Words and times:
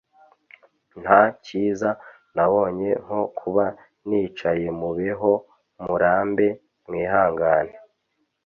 nta 1.01 1.21
kiza 1.43 1.89
nabonye 2.35 2.89
nko 3.03 3.21
kuba 3.39 3.65
nicayemubeho 4.07 5.31
murambe, 5.85 6.47
mwihangane 6.87 7.75